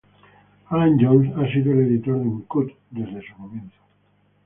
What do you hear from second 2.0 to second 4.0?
de Uncut desde su comienzo.